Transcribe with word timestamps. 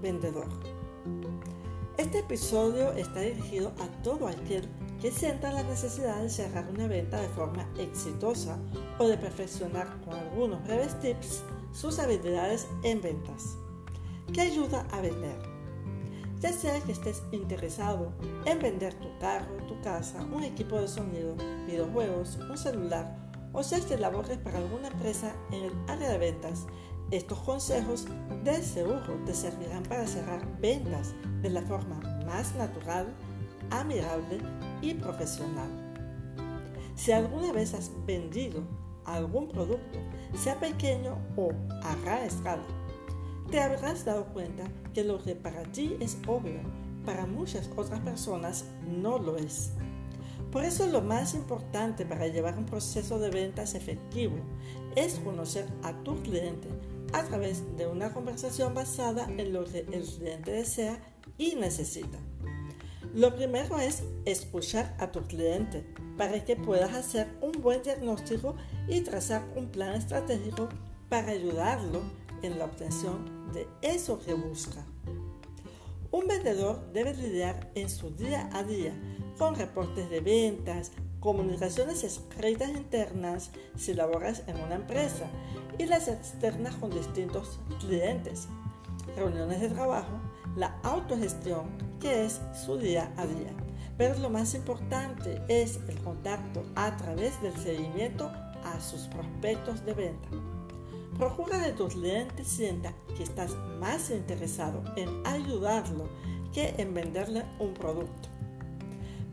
vendedor. 0.00 0.46
Este 1.96 2.20
episodio 2.20 2.92
está 2.92 3.20
dirigido 3.20 3.72
a 3.80 4.02
todo 4.02 4.28
aquel 4.28 4.68
que 5.00 5.10
sienta 5.10 5.52
la 5.52 5.62
necesidad 5.62 6.22
de 6.22 6.30
cerrar 6.30 6.68
una 6.68 6.86
venta 6.86 7.20
de 7.20 7.28
forma 7.28 7.66
exitosa 7.78 8.58
o 8.98 9.08
de 9.08 9.16
perfeccionar 9.16 9.88
con 10.04 10.14
algunos 10.14 10.62
breves 10.64 10.98
tips 11.00 11.42
sus 11.72 11.98
habilidades 11.98 12.66
en 12.82 13.00
ventas. 13.00 13.56
¿Qué 14.32 14.42
ayuda 14.42 14.86
a 14.92 15.00
vender? 15.00 15.36
Ya 16.40 16.52
sea 16.52 16.80
que 16.80 16.92
estés 16.92 17.22
interesado 17.32 18.12
en 18.44 18.58
vender 18.58 18.94
tu 18.94 19.08
carro, 19.18 19.56
tu 19.66 19.80
casa, 19.80 20.22
un 20.32 20.44
equipo 20.44 20.78
de 20.78 20.88
sonido, 20.88 21.34
videojuegos, 21.66 22.36
un 22.36 22.58
celular 22.58 23.16
o 23.52 23.62
seas 23.62 23.86
que 23.86 23.96
labores 23.96 24.36
para 24.38 24.58
alguna 24.58 24.88
empresa 24.88 25.34
en 25.50 25.64
el 25.64 25.72
área 25.88 26.10
de 26.10 26.18
ventas, 26.18 26.66
estos 27.10 27.38
consejos 27.40 28.06
de 28.42 28.62
seguro 28.62 29.20
te 29.24 29.34
servirán 29.34 29.84
para 29.84 30.06
cerrar 30.06 30.44
ventas 30.60 31.14
de 31.42 31.50
la 31.50 31.62
forma 31.62 32.00
más 32.26 32.54
natural, 32.56 33.06
amigable 33.70 34.38
y 34.82 34.94
profesional. 34.94 35.70
Si 36.96 37.12
alguna 37.12 37.52
vez 37.52 37.74
has 37.74 37.90
vendido 38.06 38.62
algún 39.04 39.48
producto, 39.48 39.98
sea 40.34 40.58
pequeño 40.58 41.16
o 41.36 41.50
a 41.82 41.94
gran 42.04 42.24
escala, 42.24 42.64
te 43.50 43.60
habrás 43.60 44.04
dado 44.04 44.24
cuenta 44.32 44.64
que 44.92 45.04
lo 45.04 45.22
que 45.22 45.36
para 45.36 45.62
ti 45.70 45.96
es 46.00 46.18
obvio, 46.26 46.60
para 47.04 47.26
muchas 47.26 47.70
otras 47.76 48.00
personas 48.00 48.64
no 48.84 49.18
lo 49.18 49.36
es. 49.36 49.70
Por 50.50 50.64
eso 50.64 50.86
lo 50.86 51.02
más 51.02 51.34
importante 51.34 52.04
para 52.04 52.26
llevar 52.26 52.58
un 52.58 52.66
proceso 52.66 53.18
de 53.18 53.30
ventas 53.30 53.74
efectivo 53.74 54.36
es 54.96 55.20
conocer 55.20 55.66
a 55.82 55.92
tu 56.02 56.16
cliente 56.22 56.68
a 57.12 57.22
través 57.24 57.76
de 57.76 57.86
una 57.86 58.12
conversación 58.12 58.74
basada 58.74 59.24
en 59.24 59.52
lo 59.52 59.64
que 59.64 59.80
el 59.80 60.04
cliente 60.04 60.50
desea 60.50 60.98
y 61.38 61.54
necesita. 61.54 62.18
Lo 63.14 63.34
primero 63.34 63.78
es 63.78 64.02
escuchar 64.24 64.94
a 64.98 65.10
tu 65.10 65.22
cliente 65.22 65.86
para 66.18 66.44
que 66.44 66.56
puedas 66.56 66.92
hacer 66.94 67.28
un 67.40 67.52
buen 67.62 67.82
diagnóstico 67.82 68.56
y 68.88 69.00
trazar 69.00 69.44
un 69.56 69.68
plan 69.68 69.94
estratégico 69.94 70.68
para 71.08 71.32
ayudarlo 71.32 72.02
en 72.42 72.58
la 72.58 72.66
obtención 72.66 73.52
de 73.52 73.66
eso 73.80 74.18
que 74.18 74.34
busca. 74.34 74.84
Un 76.10 76.26
vendedor 76.26 76.92
debe 76.92 77.14
lidiar 77.14 77.70
en 77.74 77.88
su 77.88 78.10
día 78.10 78.50
a 78.52 78.62
día 78.62 78.94
con 79.38 79.54
reportes 79.54 80.08
de 80.10 80.20
ventas, 80.20 80.92
comunicaciones 81.20 82.04
escritas 82.04 82.70
internas 82.70 83.50
si 83.76 83.94
laboras 83.94 84.42
en 84.46 84.60
una 84.60 84.76
empresa 84.76 85.26
y 85.78 85.86
las 85.86 86.08
externas 86.08 86.74
con 86.76 86.90
distintos 86.90 87.58
clientes, 87.80 88.48
reuniones 89.16 89.60
de 89.60 89.68
trabajo, 89.68 90.20
la 90.56 90.78
autogestión 90.82 91.66
que 92.00 92.24
es 92.24 92.40
su 92.64 92.78
día 92.78 93.12
a 93.16 93.26
día. 93.26 93.52
Pero 93.98 94.18
lo 94.18 94.30
más 94.30 94.54
importante 94.54 95.42
es 95.48 95.80
el 95.88 95.98
contacto 96.02 96.64
a 96.74 96.96
través 96.96 97.40
del 97.42 97.56
seguimiento 97.56 98.30
a 98.64 98.80
sus 98.80 99.02
prospectos 99.02 99.84
de 99.84 99.94
venta. 99.94 100.28
Procura 101.18 101.62
que 101.62 101.72
tu 101.72 101.88
cliente 101.88 102.44
sienta 102.44 102.92
que 103.16 103.22
estás 103.22 103.54
más 103.80 104.10
interesado 104.10 104.82
en 104.96 105.08
ayudarlo 105.26 106.08
que 106.52 106.74
en 106.76 106.92
venderle 106.92 107.44
un 107.58 107.72
producto. 107.72 108.35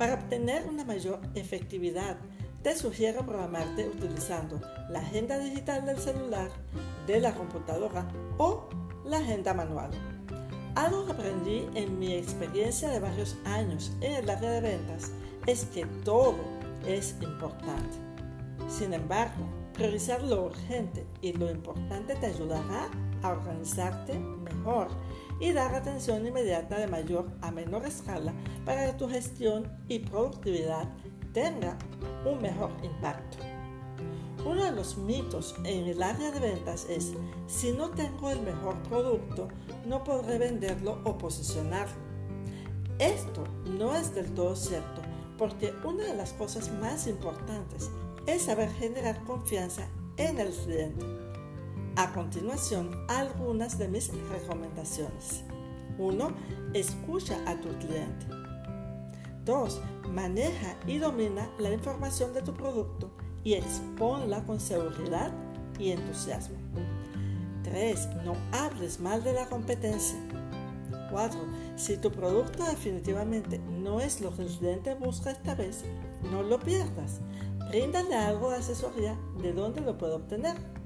Para 0.00 0.14
obtener 0.14 0.66
una 0.66 0.82
mayor 0.82 1.20
efectividad, 1.34 2.16
te 2.62 2.74
sugiero 2.74 3.20
programarte 3.26 3.86
utilizando 3.86 4.58
la 4.88 5.00
agenda 5.00 5.38
digital 5.38 5.84
del 5.84 5.98
celular, 5.98 6.48
de 7.06 7.20
la 7.20 7.34
computadora 7.34 8.08
o 8.38 8.66
la 9.04 9.18
agenda 9.18 9.52
manual. 9.52 9.90
Algo 10.74 11.04
que 11.04 11.12
aprendí 11.12 11.68
en 11.74 11.98
mi 11.98 12.14
experiencia 12.14 12.88
de 12.88 12.98
varios 12.98 13.36
años 13.44 13.92
en 14.00 14.12
el 14.12 14.30
área 14.30 14.52
de 14.52 14.62
ventas 14.62 15.12
es 15.46 15.66
que 15.66 15.84
todo 16.02 16.38
es 16.86 17.14
importante. 17.20 17.98
Sin 18.70 18.94
embargo, 18.94 19.44
priorizar 19.74 20.22
lo 20.22 20.46
urgente 20.46 21.04
y 21.20 21.34
lo 21.34 21.50
importante 21.50 22.14
te 22.14 22.28
ayudará 22.28 22.88
a 23.22 23.30
organizarte 23.30 24.18
mejor 24.18 24.88
y 25.40 25.52
dar 25.52 25.74
atención 25.74 26.26
inmediata 26.26 26.78
de 26.78 26.86
mayor 26.86 27.30
a 27.40 27.50
menor 27.50 27.86
escala 27.86 28.32
para 28.64 28.86
que 28.86 28.98
tu 28.98 29.08
gestión 29.08 29.70
y 29.88 30.00
productividad 30.00 30.88
tenga 31.32 31.76
un 32.24 32.40
mejor 32.42 32.70
impacto. 32.82 33.38
Uno 34.44 34.64
de 34.64 34.72
los 34.72 34.96
mitos 34.96 35.54
en 35.64 35.86
el 35.86 36.02
área 36.02 36.30
de 36.30 36.40
ventas 36.40 36.86
es, 36.88 37.12
si 37.46 37.72
no 37.72 37.90
tengo 37.90 38.30
el 38.30 38.40
mejor 38.40 38.74
producto, 38.84 39.48
no 39.86 40.02
podré 40.02 40.38
venderlo 40.38 40.98
o 41.04 41.18
posicionarlo. 41.18 41.94
Esto 42.98 43.44
no 43.78 43.94
es 43.94 44.14
del 44.14 44.32
todo 44.32 44.56
cierto, 44.56 45.02
porque 45.36 45.74
una 45.84 46.04
de 46.04 46.14
las 46.14 46.32
cosas 46.32 46.70
más 46.80 47.06
importantes 47.06 47.90
es 48.26 48.42
saber 48.42 48.70
generar 48.70 49.22
confianza 49.24 49.86
en 50.16 50.38
el 50.38 50.50
cliente. 50.50 51.29
A 52.00 52.12
continuación, 52.12 53.04
algunas 53.08 53.76
de 53.76 53.86
mis 53.86 54.10
recomendaciones. 54.30 55.44
1. 55.98 56.30
Escucha 56.72 57.36
a 57.46 57.60
tu 57.60 57.68
cliente. 57.76 58.26
2. 59.44 59.82
Maneja 60.08 60.78
y 60.86 60.96
domina 60.96 61.50
la 61.58 61.70
información 61.70 62.32
de 62.32 62.40
tu 62.40 62.54
producto 62.54 63.10
y 63.44 63.52
exponla 63.52 64.42
con 64.44 64.60
seguridad 64.60 65.30
y 65.78 65.90
entusiasmo. 65.90 66.56
3. 67.64 68.08
No 68.24 68.34
hables 68.52 68.98
mal 68.98 69.22
de 69.22 69.34
la 69.34 69.44
competencia. 69.50 70.16
4. 71.10 71.38
Si 71.76 71.98
tu 71.98 72.10
producto 72.10 72.64
definitivamente 72.64 73.58
no 73.58 74.00
es 74.00 74.22
lo 74.22 74.34
que 74.34 74.44
el 74.44 74.48
cliente 74.48 74.94
busca 74.94 75.32
esta 75.32 75.54
vez, 75.54 75.84
no 76.32 76.42
lo 76.42 76.60
pierdas. 76.60 77.20
Bríndale 77.68 78.14
algo 78.14 78.52
de 78.52 78.56
asesoría 78.56 79.18
de 79.42 79.52
dónde 79.52 79.82
lo 79.82 79.98
puede 79.98 80.14
obtener. 80.14 80.79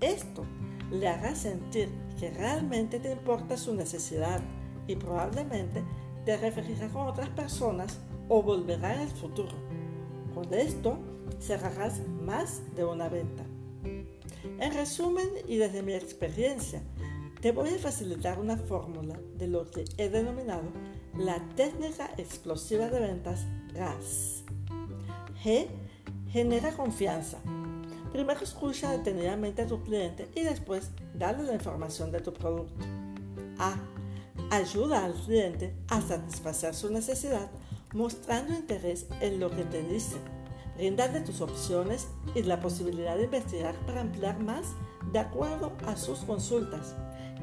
Esto 0.00 0.44
le 0.90 1.08
hará 1.08 1.34
sentir 1.34 1.88
que 2.18 2.30
realmente 2.30 2.98
te 3.00 3.12
importa 3.12 3.56
su 3.56 3.74
necesidad 3.74 4.40
y 4.86 4.96
probablemente 4.96 5.84
te 6.24 6.36
referirá 6.36 6.88
con 6.88 7.06
otras 7.06 7.28
personas 7.30 7.98
o 8.28 8.42
volverá 8.42 8.94
en 8.94 9.00
el 9.02 9.08
futuro. 9.08 9.56
Con 10.34 10.52
esto 10.52 10.98
cerrarás 11.40 12.00
más 12.24 12.62
de 12.74 12.84
una 12.84 13.08
venta. 13.08 13.44
En 14.58 14.74
resumen 14.74 15.28
y 15.46 15.56
desde 15.56 15.82
mi 15.82 15.92
experiencia, 15.92 16.82
te 17.40 17.52
voy 17.52 17.70
a 17.70 17.78
facilitar 17.78 18.38
una 18.38 18.56
fórmula 18.56 19.18
de 19.36 19.46
lo 19.46 19.70
que 19.70 19.84
he 19.98 20.08
denominado 20.08 20.64
la 21.16 21.38
técnica 21.54 22.10
explosiva 22.16 22.88
de 22.88 23.00
ventas 23.00 23.46
GAS. 23.72 24.44
G 25.42 25.66
genera 26.28 26.72
confianza. 26.72 27.38
Primero 28.16 28.40
escucha 28.40 28.92
detenidamente 28.92 29.60
a 29.60 29.66
tu 29.66 29.82
cliente 29.82 30.26
y 30.34 30.40
después 30.40 30.88
dale 31.12 31.42
la 31.42 31.52
información 31.52 32.10
de 32.10 32.20
tu 32.20 32.32
producto. 32.32 32.82
A. 33.58 33.76
Ayuda 34.50 35.04
al 35.04 35.12
cliente 35.12 35.74
a 35.88 36.00
satisfacer 36.00 36.74
su 36.74 36.90
necesidad 36.90 37.50
mostrando 37.92 38.54
interés 38.54 39.04
en 39.20 39.38
lo 39.38 39.50
que 39.50 39.64
te 39.64 39.82
dice. 39.82 40.16
Brindarle 40.78 41.20
tus 41.20 41.42
opciones 41.42 42.08
y 42.34 42.42
la 42.42 42.58
posibilidad 42.58 43.18
de 43.18 43.24
investigar 43.24 43.74
para 43.84 44.00
ampliar 44.00 44.42
más 44.42 44.68
de 45.12 45.18
acuerdo 45.18 45.72
a 45.86 45.94
sus 45.94 46.20
consultas. 46.20 46.94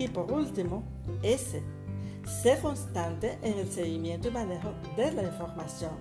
Y 0.00 0.08
por 0.08 0.32
último, 0.32 0.82
S. 1.22 1.62
Sé 2.42 2.58
constante 2.58 3.38
en 3.42 3.60
el 3.60 3.70
seguimiento 3.70 4.26
y 4.26 4.32
manejo 4.32 4.72
de 4.96 5.12
la 5.12 5.22
información. 5.22 5.92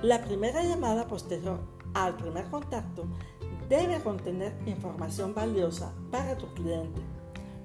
La 0.00 0.24
primera 0.24 0.64
llamada 0.64 1.06
posterior 1.06 1.60
al 1.92 2.16
primer 2.16 2.46
contacto 2.46 3.06
debe 3.72 4.02
contener 4.02 4.52
información 4.66 5.34
valiosa 5.34 5.94
para 6.10 6.36
tu 6.36 6.46
cliente. 6.52 7.00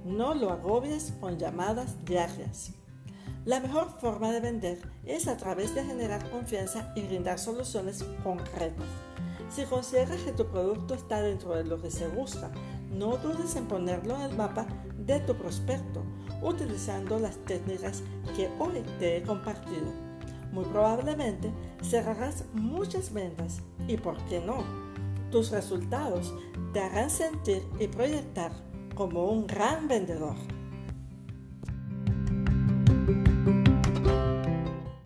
No 0.06 0.33
lo 0.33 0.51
agobies 0.51 1.13
con 1.19 1.38
llamadas 1.38 2.06
diarias. 2.06 2.71
La 3.44 3.59
mejor 3.59 3.89
forma 4.00 4.31
de 4.31 4.39
vender 4.39 4.80
es 5.06 5.27
a 5.27 5.36
través 5.36 5.75
de 5.75 5.83
generar 5.83 6.30
confianza 6.30 6.94
y 6.95 7.01
brindar 7.01 7.39
soluciones 7.39 8.06
concretas. 8.24 8.88
Si 9.50 9.65
consideras 9.65 10.21
que 10.21 10.31
tu 10.31 10.45
producto 10.45 10.94
está 10.94 11.21
dentro 11.21 11.54
de 11.56 11.65
lo 11.65 11.81
que 11.81 11.92
se 11.92 12.07
busca, 12.07 12.51
no 12.89 13.18
dudes 13.18 13.57
en 13.57 13.68
ponerlo 13.68 14.15
en 14.15 14.21
el 14.21 14.38
mapa 14.38 14.65
de 14.98 15.19
tu 15.19 15.36
prospecto 15.36 16.03
utilizando 16.42 17.19
las 17.19 17.36
técnicas 17.39 18.01
que 18.33 18.50
hoy 18.60 18.81
te 19.00 19.18
he 19.18 19.24
compartido. 19.24 19.92
Muy 20.53 20.63
probablemente 20.65 21.51
cerrarás 21.81 22.45
muchas 22.53 23.12
ventas 23.12 23.60
y, 23.89 23.98
¿por 23.98 24.15
qué 24.27 24.39
no? 24.39 24.87
Tus 25.31 25.51
resultados 25.51 26.33
te 26.74 26.79
harán 26.79 27.09
sentir 27.09 27.68
y 27.79 27.88
proyectar 27.88 28.51
como 28.95 29.25
un 29.25 29.45
gran 29.45 29.88
vendedor. 29.88 30.35